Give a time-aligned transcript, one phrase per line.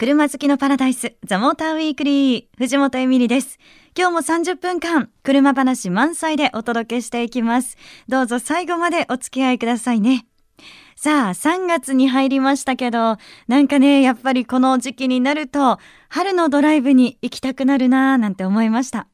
[0.00, 3.58] 車好きのパラダイス、ザ・モーターウィークリー、藤本エミリです。
[3.94, 7.76] 今日も30分間、車話満載でお届けしていきます。
[8.08, 10.24] どうぞ最後までお付き合いくださいね。
[10.96, 15.78] さあ、3月に入りましたけど、なんかね、やっぱりこの時期になると、
[16.08, 19.06] 春のドライブに行きたくなるなぁなんて思いました。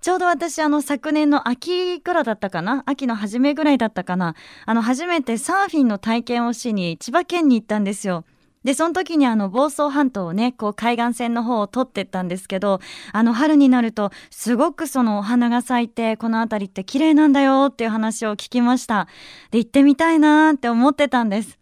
[0.00, 2.84] ちょうど私、あの、昨年の秋頃だったかな？
[2.86, 4.36] 秋の初めぐらいだったかな？
[4.64, 8.24] あの、初めてサーフィンの体験をしに千葉県に行ったんですよ。
[8.64, 12.80] で、その時にあの房総半島をね、こう海岸線の方を通ってったんですけど、
[13.12, 19.08] あの春になるとすごくそのお花が咲いて、この辺りって綺麗なんだよっていう話を聞きました。
[19.50, 21.58] で、行ってみたいなーって思ってたんです。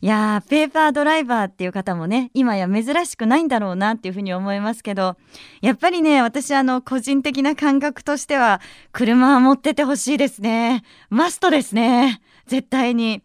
[0.00, 5.16] いやー、ペーパードライバーっていう方もね、今や珍しくないんだろうなっていうふうに思いますけど、
[5.60, 10.82] やっぱりね、私あの、個人的な感覚としては、車は持っててほしいですね。
[11.08, 12.20] マストですね。
[12.48, 13.22] 絶対に。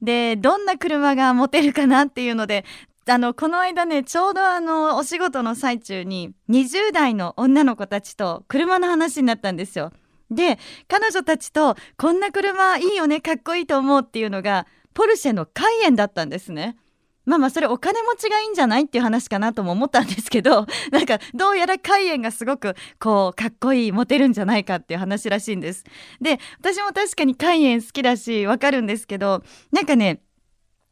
[0.00, 2.64] で、どんな車が持てるかなっていうので、
[3.06, 9.92] あの、この間ね、ちょうどあの、お仕事の最中に、20代の女の子たちと車の話になったんですよ。
[10.30, 16.76] で、彼女たちと、こんな車いいよね、かっこいいと思うっていうのが、ポルシェのカイエンだったんですね。
[17.26, 25.84] まあまあそれお金持ちがいいんじゃないっていう話かなとも思ったんですけど なんかどうやらカイエンがすごくこうかっこいいモテるんじゃないかっていう話らしいんです。
[26.20, 29.42] で私も確かにカイエン好きだしわかるんですけど
[29.72, 30.20] なんかね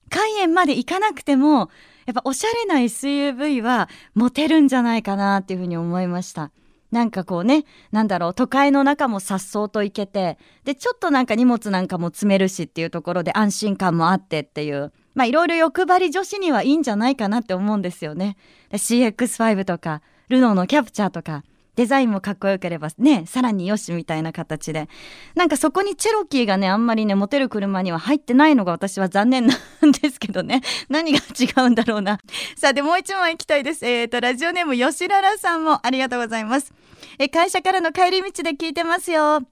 [0.09, 1.71] カイエンまで行かなくても
[2.07, 6.51] やっぱおしゃれな SUV はモテるんじゃないかなっていうふうに思いました。
[6.93, 18.37] なんかこうね、なんだろう、都会の中も颯爽と行けて、で、ちょっとなんか荷物なんかも積めるしっていうところで安心感もあってっていう、まあいろいろ欲張り女子にはいいんじゃないかなって思うんですよね。
[18.73, 21.45] CX5 とか、ルノーのキャプチャーとか、
[21.75, 24.89] デザインもかっこよければね、さらによしみたいな形で。
[25.35, 29.55] なんかそこにチェロキーがね、あんまりね、モテる車には入ってないのが私は残念な
[29.87, 30.61] んですけどね。
[30.91, 32.19] 何が違うんだろうな。
[32.57, 33.87] さあ、で、もう一枚行きたいです。
[33.87, 36.75] えっ、ー、と、ラジオネーム吉ららさんもありがとうございます。
[37.19, 39.43] え、会社からの帰り道で聞いてますよ。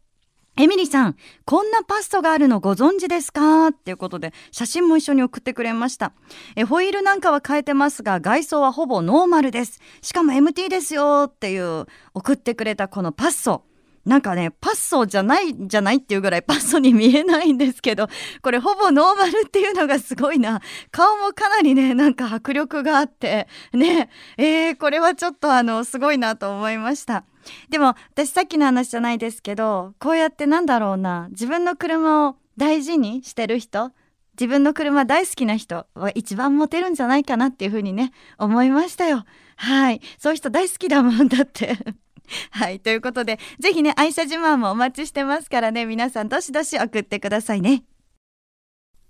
[0.57, 1.17] エミリさん、
[1.47, 3.69] こんなパストがあるのご存知ですか？
[3.69, 6.13] っていうことで、写真も一緒に送ってくれました。
[6.55, 9.81] え、ホイールなんかは変えてますが、外装はほぼノーマルです。
[10.03, 13.63] しかも MT ですよっていう、送ってくれたこのパッソ。
[14.05, 18.09] なんかね、パッソじゃないんじゃないっていうぐらいパッソに見えないんですけど、
[18.43, 20.61] これほぼノーマルっていうのがすごいな。
[20.91, 27.25] 顔もかなりね、なんか迫力があって、ね、えー、これはちょっとあの、すごいなと思いました。
[27.69, 31.29] でも私さっきの話じゃないですけどこうやってなんだろうな。
[31.31, 33.93] 自分の車を大事にしてる人
[34.39, 39.25] 自分の車大好きな人は一番モテるんじゃないかなっていうふうにね思いましたよ。
[39.57, 40.01] はい。
[40.19, 41.77] そういう人大好きだもんだって。
[42.51, 42.81] はい。
[42.81, 47.85] ということで、ぜひね、愛車自慢もお待ちしてますからね、皆さんどしどし送ってくださいね。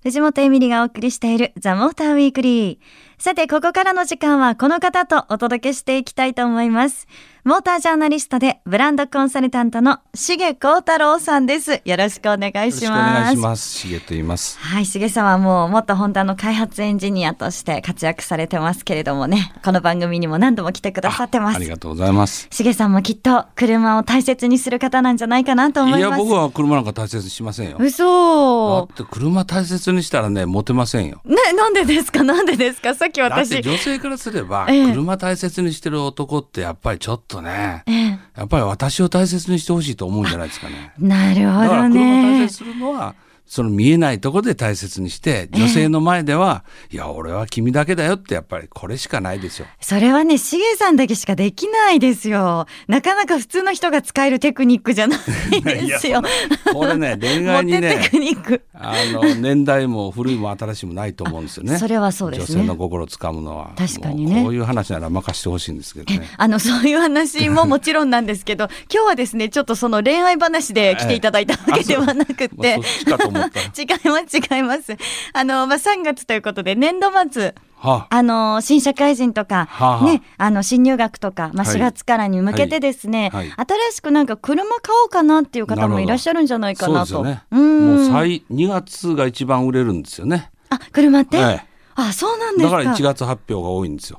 [0.03, 2.79] 藤本エミリがお送りしているザ・モーターウィークリー。
[3.23, 7.07] さて、ここからの時間はこの方とお届けしていきたいと思います。
[7.43, 11.81] モータージャーナリストでブランドコンサルタントの重幸太郎さんです。
[11.87, 12.85] よろしくお願いします。
[12.85, 13.89] よろしくお願いします。
[13.89, 14.59] 重と言います。
[14.59, 21.57] はい、重さんはもう元ホンダの開発エンジニアとして活躍されてますけれどもね、この番組にも何度も来てくださってます。
[21.57, 22.47] ありがとうございます。
[22.51, 26.01] 重さんもきっと車を大切にする方なんじゃないかなと思います。
[26.01, 27.79] いや、僕は車なんか大切にしませんよ。
[27.79, 31.23] だ嘘って車大切にしたらね、モテませんよ。
[31.25, 32.23] ね、なんでですか？
[32.23, 32.95] なんでですか？
[32.95, 33.63] さっきだって私。
[33.63, 40.93] 女性からすれば、ええ車大切にしてる男ってやっぱりちょっとね、ええやっぱり私を大切にしてほしいと思うんじゃないですかね。
[40.99, 42.49] なるほだからど車を大ね切に。
[42.51, 43.15] するのは、
[43.51, 49.67] その見えないところで大切にして、女性の前では、いや、俺は君だけだよって、やっぱりこれしかないですよ。
[49.81, 52.67] それはね、しげさんだけしかできないですよ。
[52.87, 56.23] なかなか普通の人が使えるテクニックじゃないですよ。
[56.73, 58.63] これね、 恋愛にねテ、クニック。
[58.73, 61.77] あの年代も古いも新しいもないと思うんですよね。
[61.77, 63.73] それはそうですね女性の心をつかむのは。
[63.77, 66.29] 確かにねこういう話なら任してほしいんですけどね。
[66.37, 74.97] あの、そういう話ももちろんなんですけど、 今日はですね、ちょっとその恋愛話で来ていただいたわけではなくて、ええ思った 違います、違います。
[75.33, 87.07] あの、まあ、3月ということで、年度末、はあ、あの、新社会人とか、はあね、あの、新入学とか、まあ、はい4月からに向けてですね、はいはい新しくなんか車買おうかなっていう方もいらっしゃるんじゃないかなと。
[87.07, 87.43] そうね。
[87.51, 90.51] うんもう最2月が一番売れるんですよね。
[90.69, 91.61] あ、車って、え
[91.95, 92.77] あ、そうなんですか。
[92.79, 94.19] だから1月発表が多いんですよ。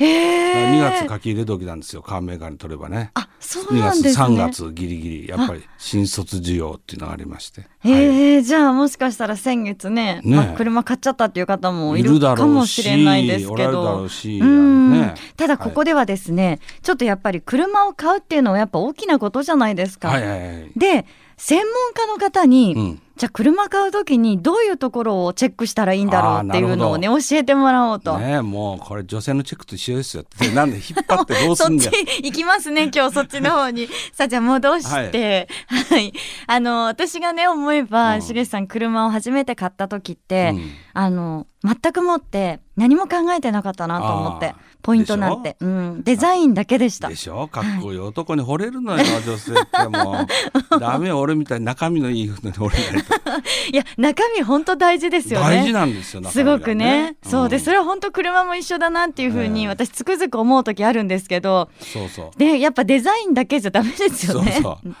[0.00, 0.80] へえ。
[0.80, 2.02] 2月書き入れ時なんですよ。
[2.02, 3.10] カーメーカーに取ればね。
[3.14, 4.24] あ、そう2月、なんですね。
[4.24, 7.66] 3月ギリギリ、やっぱり新卒需要っていうのがありまして。
[7.84, 8.02] へはい
[8.36, 14.08] え、じゃあもしかしたら先月ね、ねまあ車買っちゃったっていう方もいいるかもしれないですけど
[15.36, 20.08] ただここではですね、ちょっとやっぱり車を買うっていうのはやっぱ大きなことじゃないですか。
[20.08, 20.72] はいはいはい。
[20.76, 21.06] で、
[21.36, 28.18] 専門家の方に、うんじゃあ車買うときにどういうところをチェックしたらいいんだろうっていうのをね、教えてもらおうと。
[28.18, 30.50] ねえもうこれ女性のチェックと一緒ですよって。
[30.52, 31.90] なんで引っ張ってどうす そっち
[32.22, 33.88] 行きますね、今日そっちの方に。
[34.14, 36.14] さあ、じゃあ戻して、はい。
[36.46, 38.22] あの、私がね、思えば、うん。
[38.22, 40.70] しげさん車を初めて買った時って、うん。
[40.94, 45.56] あの、全くもって何も考えてなかったなと思ってポイントなんて。
[45.60, 46.02] うん。
[46.04, 47.08] デザインだけでした。
[47.08, 47.16] で。
[47.16, 47.48] しょ？
[47.48, 47.98] かっこいい。
[47.98, 50.26] 男に惚れるのよ、 女性っても
[50.72, 50.80] う。
[50.80, 53.14] ダメよ俺みたいに中身のいいのに惚れないと。
[53.72, 55.56] いや、中身本当大事ですよね。
[55.56, 57.16] 大事なんですよ中すごくね。
[57.22, 57.48] そう。
[57.50, 62.38] で、それれは本当車も一緒だなっていうふうに、ええ私つくづく思う時あるんですけど、そうそう。
[62.38, 64.52] で、やっぱデザインだけじゃダメですよね。
[64.52, 64.94] そうそう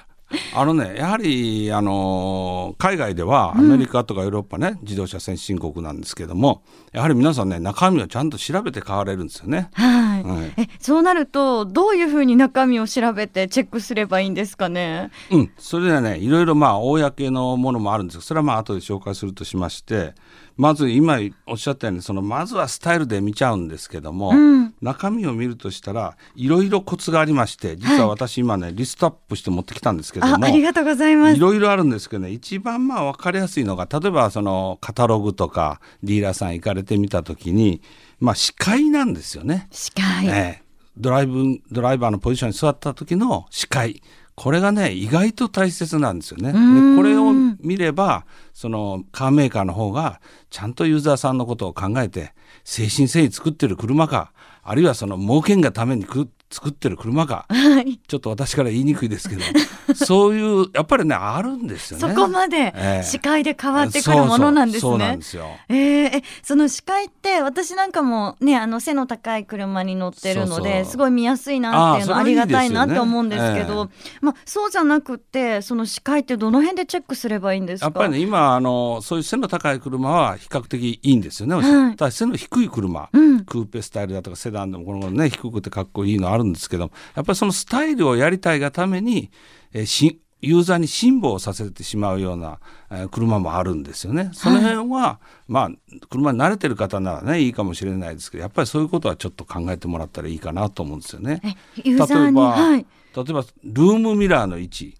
[0.54, 6.62] あのねやはりあのー海外ではアメリカとかヨーロッパね、自動車先進国なんですけども
[6.92, 9.70] やはり皆さんね中身をちゃんと調べて買われるんですよね。
[9.74, 10.52] はい、はい。
[10.56, 15.10] えそうなるとどういうふうに中身を調べてチェックすればいいんですかね？
[15.30, 20.14] うん、それではねいろいろまあ公のものもあるんですけどそれはまあ後で紹介するとしまして
[20.60, 24.74] まず今おっしゃったようにそのまずはスタイルで見ちゃうんですけども、うん。
[24.82, 31.36] 中身を見るとしたらいろいろコツがありまして実は私今ね、リストアップして持ってきたんですけどあもありがとうございます。
[31.36, 31.40] い。
[31.40, 37.80] ろいろあるんですけどね一番まあ分かりやすいのが例えばそのカタログとかディーラーさん行かれてみた時に
[38.18, 39.66] まあ視界なんですよね。
[39.70, 40.62] 視界、ええ。
[40.98, 44.02] ドライブドライバーのポジションに座った時の視界
[44.40, 46.50] これがね意外と大切なんですよね。
[46.50, 52.32] でんこれを見ればそのカーメーカーの方がちゃんとユーザーさんのことを考えて
[52.64, 54.32] 誠心誠意作ってる車か
[54.62, 57.98] あるいはその儲けんがためにく作ってる車か はい。
[58.06, 59.42] ちょっと私から言いにくいですけど
[59.94, 62.14] そういうやっぱりねあるんですよね。
[62.14, 65.22] そこまでええ視界で変わってくるものなんですねで。
[65.22, 65.46] すよ。
[65.68, 77.86] えーえその視界って私なんかもねあの背の高い車に乗ってるのですごい見やすいなっていうのありがたいなって思うんですけど、まあそうじゃなくてその視界ってどの辺でチェックすればいいんですか？
[77.86, 81.54] やっぱりね今あのそういう背の高い車は比較的いいんですよね。
[81.54, 89.30] はいただ背の低い車、うんクーペスタイルだとかセダンでもこの頃ね低くてかっこいいのあるんですけどやっぱりそのスタイルをやりたいがために、
[89.72, 94.30] えーしユーザーに辛抱させてしまうような、えー車もあるんですよね。
[94.32, 95.70] その辺は、まあ
[96.08, 101.42] 車に慣れてる方ならねいいかもしれないですけどやっぱりそういうことはちょっと考えてもらったらいいかなと思うんですよね。
[101.84, 101.96] 例え
[102.32, 104.94] ば、はい例えばルームミラーの位置、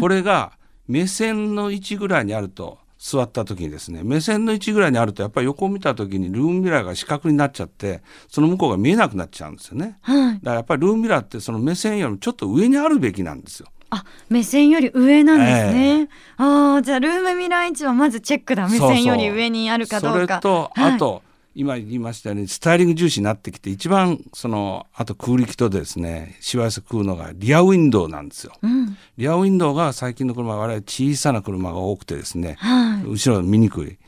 [0.00, 0.52] これが
[0.86, 9.98] 目線の位置ぐらいにあると座った時にですね目線の位置ぐらいにあるとやっぱり横を見た時にルームミラーが四角になっちゃってその向こうが見えなくなっちゃうんですよね。
[10.02, 10.34] はい。
[10.34, 13.68] だからやっぱりルームミラーってその目線よりもちょっと上にあるべきなんですよ。
[13.90, 18.68] あ目線より上なんですね、ああじゃあルームミラー位置はまずチェックだ。
[18.68, 20.16] 目線より上にあるかどうか。
[20.16, 20.92] それと、はい。
[20.94, 21.22] あと
[21.58, 28.52] 今言いましたようにスタイリング重視になってきて一番そのあと空力とですねしわ寄せ食うのがリアウィンドウなんですよ。
[28.60, 28.96] うん。
[29.16, 33.04] リアウィンドウが最近の車は我々小さな車が多くてですねはい。
[33.04, 33.98] 後ろ見にくい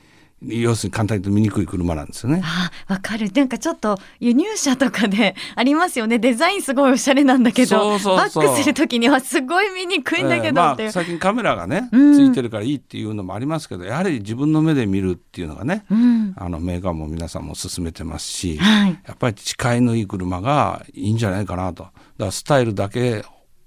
[0.43, 2.43] 要するに簡単に言うと見にくい車なんですよね。
[2.45, 3.31] あわかる。
[3.33, 6.19] なんかちょっと輸入車とかで ありますよね。
[6.19, 12.15] デザインすごいおしゃれなんだけどバックする時にはすごい見にくいんだけどっていう、まあ、最近カメラがね、うん。
[12.15, 16.35] ついてるからいいっていうのもありますけどやはり自分の目で見るっていうのがね、うん。
[16.37, 18.99] あのメーカーも皆さんも勧めてますし、はい。
[19.07, 21.83] やっぱり視いのいい車がいいんじゃないかなと。
[21.83, 21.95] だか
[22.27, 23.25] らスタイルだけ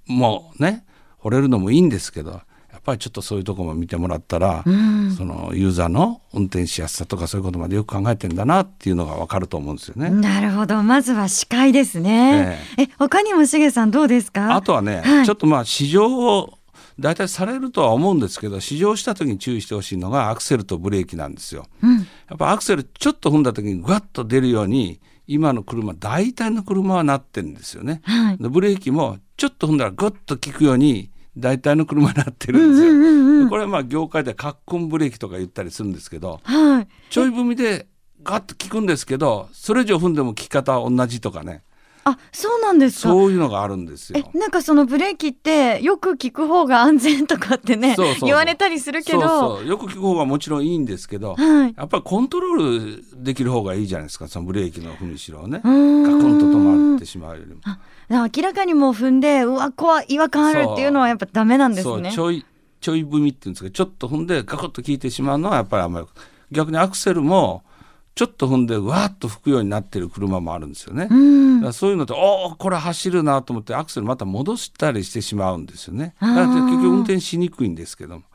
[0.08, 0.86] もね
[1.22, 2.44] 惚れるのもいいんですけどや
[2.82, 5.12] っぱりちょっとそういうところも見てもらったら、うん。
[5.12, 10.10] そのユーザーの運転しやすさとかそういうことまでよく考えてんだなっていうのが分かると思うんですよね。
[10.10, 10.82] なるほど。
[10.82, 14.56] まずは視界ですね、え他にもしげさんどうですか？
[14.56, 15.26] あとはね、はい。
[15.26, 16.58] ちょっとまあ試乗を
[17.00, 21.68] 大体されるとは思うんですけど試乗した時に注意してほしいのがアクセルとブレーキなんですよ。
[21.84, 21.98] うん。
[22.00, 28.02] やっぱアクセルちょっと踏んだ時にグワッと出るように今の車大体の車はなってるんですよね。
[28.06, 28.38] はい。
[28.38, 32.92] でブレーキもちょっと踏んだらグッと効くように大体の車になってるんですよ。
[32.92, 33.50] うんうんうんうん。
[33.50, 36.88] これはまあ業界ではカッコンブレーキとか言ったりするんですけどはい。
[37.10, 37.88] ちょい踏みで
[38.24, 41.64] ガッと効くんですけどそれ以上踏んでも効き方は同じとかね
[42.04, 43.10] あそうなんですか。
[43.10, 44.30] そういうのがあるんですえよ。
[44.34, 49.22] なんかそのブレーキってよく聞く方が安全とかってね言われたりするけど。
[49.22, 49.68] そうそう。
[49.68, 51.74] よく聞く方がもちろんいいんですけど、はい。
[51.78, 55.62] やっぱりコントロールできる方がいいじゃないですかそのブレーキの踏みしろをね。
[55.64, 57.62] ガクンと止まってしまうよりも。
[57.64, 57.80] あ
[58.10, 62.12] 明らかにもう踏んでうわ怖い違和感あるっていうのはやっぱダメなんですね。
[62.12, 62.46] ちょい
[62.82, 66.08] ちょい踏みって言うんですけどちょっと踏んでガクッと効いてしまうのはやっぱりあんまり
[66.52, 67.64] 逆にアクセルも
[68.14, 71.08] ちょっと踏んでわーっと吹くようになってる車もあるんですよね。
[71.10, 76.16] うんそういうのっておおこれ走るなと思ってアクセルまた戻したりしてしまうんですよね。
[76.20, 78.26] だから結局運転しにくいんですけども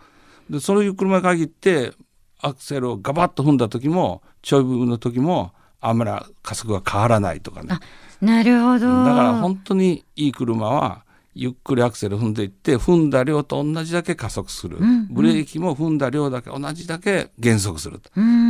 [0.48, 1.92] でそういう車に限って
[2.40, 6.10] アクセルをガバッと踏んだ時もちょい踏みの時もあんまり
[6.42, 7.68] 加速が変わらないとかね。
[7.70, 7.80] あ
[8.20, 11.04] なるほどだから本当にいい車は
[11.38, 15.08] ゆっくりアクセル踏んでいって踏んだ量と同じだけ加速する、んうん。
[15.10, 18.00] ブレーキも踏んだ量だけ同じだけ減速する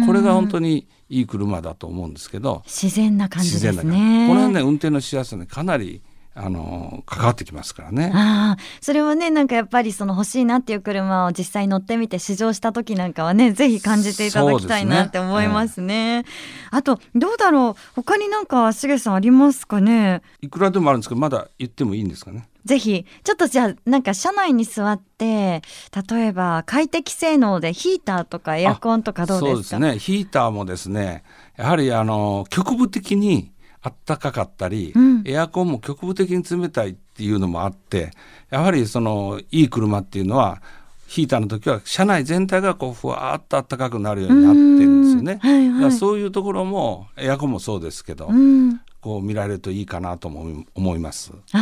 [0.07, 4.29] これが本当にいい車だと思うんですけど自然な感じですね。
[4.29, 6.01] この辺ね運転のしやすさにかなり
[6.39, 8.13] あの関わってきますからね。
[8.15, 16.25] ああそれはねなんかやっぱりその欲しいなっていう車を実際乗ってみて試乗した時なんかはねぜひ感じていただきたいなって思いますね。
[16.71, 17.81] あとどうだろう。
[17.95, 20.23] 他になんかしげさんありますかね？
[20.43, 22.49] いくらでもあるんですけどまだ言ってもいいんですかね？
[22.67, 25.63] ぜひちょっとじゃあなんか車内に座って
[26.11, 29.51] 例えば快適性能でヒーターとかエアコンとかどうですか？
[29.53, 29.99] そうですね。
[29.99, 31.23] ヒーターもですね
[31.57, 35.23] やはりあの局部的にあったかかったり、うん。
[35.25, 38.11] エアコンも局部的に冷たいっていうのもあって
[38.51, 40.61] やはりそのいい車っていうのは
[41.07, 45.39] ヒーターの時は車内全体がこうふわーっと暖かくなるようになってるんですよね。
[45.41, 45.51] うん。
[45.79, 45.93] はいはい。
[45.93, 51.31] そういうところもエアコンもそうですけど、うんこう見られるといいかなと思い思います。
[51.53, 51.61] ああ、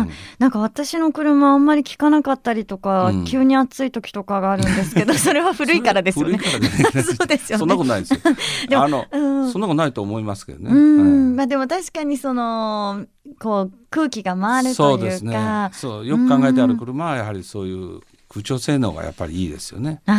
[0.00, 6.38] うんなんか私の車あんまり効かなかったりとか、うん急に暑い時とかがあるんですけど それは古いからですよね。
[6.38, 7.58] そうですよね。
[7.58, 8.20] そんなことないですよ。
[8.70, 10.70] でもあの、うんそんなことないと思いますけどね。
[11.34, 13.04] まあでも確かにその
[13.38, 15.70] こう空気が回るというそうですねか。
[15.74, 20.00] そうよく考えてある車はやはりそういう空調性能がやっぱりいいですよね。
[20.06, 20.12] で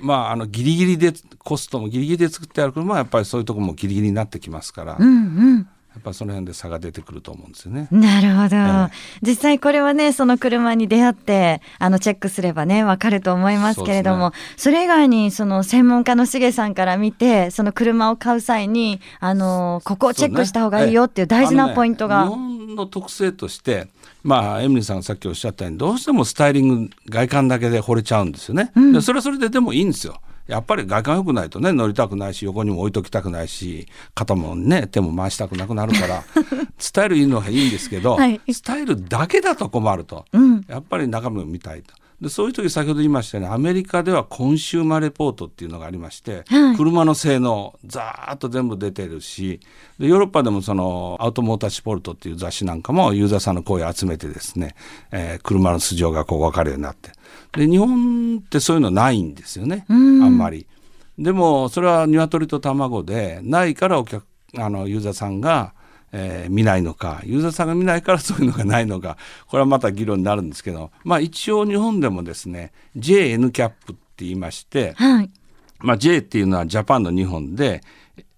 [0.00, 5.77] まああのギリギリでコストもギリギリで作ってある車はやっぱりそういうところもギリギリになってきますから、やうんっ
[6.08, 7.88] ぱりその辺で差が出てくると思うんですよね。
[7.92, 8.00] うん。
[8.00, 8.88] なるほど、え
[9.22, 22.22] 実際これはねその車に出会ってあのチェックすればねわかると思いますけれどもそ,、れ以外にその専門家のしげさんから見てその車を買う際にあのここをチェックした方がいいよっていう大事なポイントが。
[22.22, 23.88] あのね日本の特性として
[24.22, 28.72] まあエミリーさんがさっきおっしゃったようにどうしてもスタイリング外観だけで惚れちゃうんですよね。
[28.76, 30.20] うんでそれはそれででもいいんですよ。
[30.48, 36.24] やっぱり外観良くないとね乗りたくないし横にも置いときたくないし肩もね手も回したくなくなるから
[36.78, 40.24] スタイルいいのはいいんですけど、はいスタイルだけだと困ると。
[40.32, 41.94] うんやっぱり中身を見たいと。
[42.20, 49.60] でそういう時先ほど言いましたようにアメリカではコンシューマーレポートっていうのがありまして、はい車の性能ざーっと全部出てるし
[49.98, 54.74] でヨーロッパでもそのアウトモーターシポルトっていう雑誌なんかもユーザーさんの声を集めてですね、
[55.12, 57.10] えー車の素性がこう分かるようになって
[57.52, 60.22] で日本ってそういうのないんですよね、うん。
[60.22, 60.66] あんまり。
[61.18, 64.24] でもそれは鶏と卵でないからお客
[64.56, 65.74] あのユーザーさんが、
[66.12, 67.20] えー見ないのか。
[67.24, 69.16] ユーザーさんが見ないからそういうのがないのか。
[69.46, 70.90] これはまた議論になるんですけど。
[71.04, 75.30] まあ一応日本でもですね JN キャップって言いまして、はい。
[75.80, 77.82] まあ、J っていうのはジャパンの日本で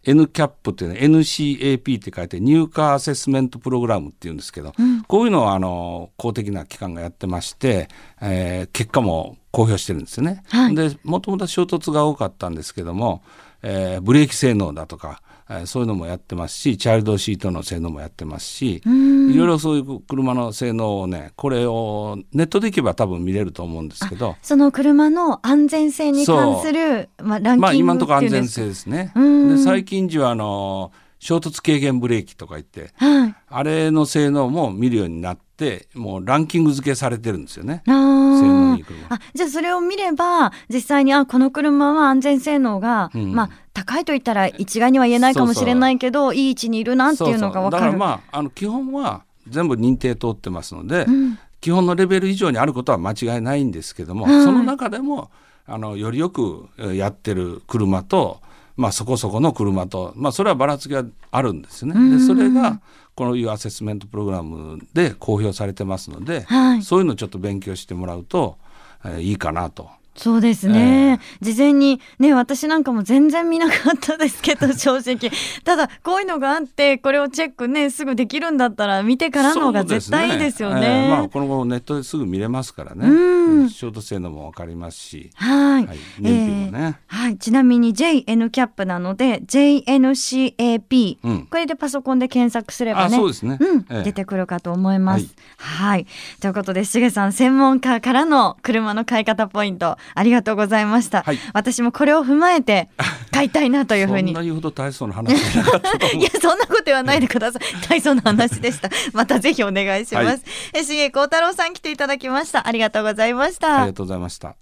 [0.05, 4.73] N キャップっていうのは NCAP って書いてニューカーアセスメントプログラムっていうんですけど、
[5.09, 7.89] こういうのはあの公的な機関がやってまして、
[8.21, 10.43] えー結果も公表してるんですよね。
[10.49, 13.23] はいでもともと衝突が多かったんですけども、
[13.63, 15.30] えーブレーキ性能だとかえー
[15.65, 19.33] そういうのもやってますしチャイルドシートの性能もやってますし、うん。
[19.33, 24.37] いろいろそういう車の性能をねこれをネットで行けば多分見れると思うんですけど。
[24.43, 29.13] その車の安全性に関する、まあ、ランキングまあ今のところ安全性ですね。
[29.15, 29.57] うん。
[29.57, 33.35] で最近時はあの衝突軽減ブレーキとか言ってはい。
[33.49, 37.83] あれの性能も見るようになってもうランキング付けされてるんですよね。
[37.87, 43.35] あじゃあそれを見れば実際にあこの車は安全性能が、うん。
[43.35, 47.83] まあ高いと言ったら一概には言えないかもしれないけどいい位置にいるなっていうのが分かる。
[47.85, 51.39] だからまああの基本は全部認定通ってますので、うん。
[51.61, 54.43] 基本のレベル以上にあることは間違いないんですけども、はい。
[54.43, 55.31] その中でも
[55.67, 58.41] あのよりよくえーやってる車と、
[58.81, 62.17] まあ、そこそこの車と、まあ、それはばらつきがあるんですよね。
[62.17, 62.81] でそれが
[63.15, 68.57] このいうアセスメントプログラムで公表されてますので、はいそういうのをちょっと勉強してもらうと、
[69.05, 69.91] えーいいかなと。
[70.21, 75.31] そうですね、事前にね私なんかも全然見なかったですけど 正直。
[75.65, 81.07] ただこういうのがあってこれをチェックねすぐできるんだったら見てからの方が絶対いいですよそうね。
[81.07, 83.71] えーまあ、この後ネットですぐ見れますからね、うん。
[83.71, 91.47] ショート性能も分かりますし、はい、はい、燃費もね、えーはい、ちなみに JN キャップなので JNCAP、うん。
[91.47, 94.03] これでパソコンで検索すればねあそうですね、うんええ。
[94.03, 95.35] 出てくるかと思います。
[95.57, 96.07] はい、
[96.41, 101.23] ということでしげさん専門家からの車の買い方ポイントありがとうございました。
[101.23, 102.89] はい私もこれを踏まえて
[103.33, 104.43] 買いたいなというふうにそんな。
[104.43, 107.63] 言うほど大層な話いやそんなこと言わないでください。
[107.89, 108.89] 大層な話でした。
[109.13, 110.27] またぜひお願いします。
[110.27, 110.41] はい
[110.75, 112.67] えしげこうたろうさん来ていただきました。
[112.67, 113.93] ありがとうございましたありが。
[113.95, 114.57] とうございました。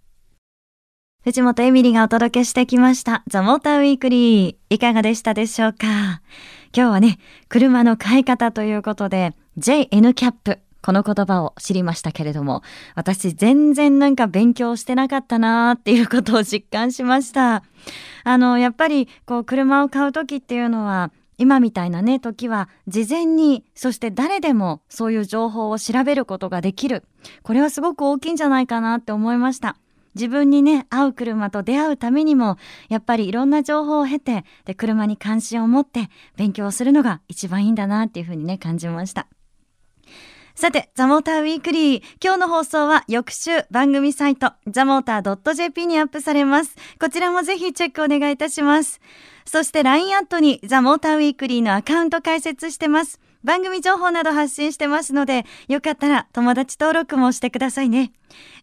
[1.25, 3.23] 藤本エミリがお届けしてきました。
[3.27, 4.57] ザ・モーターウィークリー。
[4.71, 6.23] いかがでしたでしょうか？
[6.75, 10.61] 今日はね、車の買い方ということで、JN キャップ。
[10.89, 12.63] この言葉を知りましたけれども、
[12.95, 17.63] 私全然なんか勉強してなかったなーっていうことを実感しました。
[18.25, 27.05] あの、やっぱりこう車を買う時っていうのは、今みたいなね、時は事前に、そして誰でもそういう情報を調べることができる。
[27.43, 29.77] これはすごく大きいんじゃないかなって思いました。
[30.15, 32.57] 自分にね合う車と出会うためにも
[32.89, 39.29] やっぱりいろんな情報を経てで車に関心を持って勉強するのが一番いいんだなっていうふうにね感じました
[40.59, 42.03] さて、ザモーターウィークリー。
[42.21, 46.75] 今日の放送は翌週番組サイト、ザモーター .jp にアップされます。
[47.01, 49.01] こちらもぜひチェックお願いいたします。
[49.45, 53.21] そして LINE アットにザモーターウィークリーのアカウント開設してます。
[53.45, 58.11] 番組情報など発信してますので、よかったら友達登録もしてくださいね。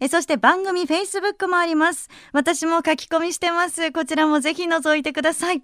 [0.01, 2.09] えそして番組 Facebook もあります。
[2.33, 3.93] 私も書き込みしてます。
[3.93, 5.63] こちらもぜひ覗いてください。